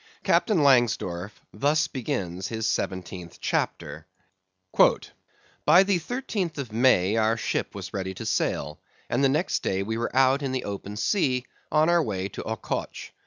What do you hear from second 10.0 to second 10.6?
out in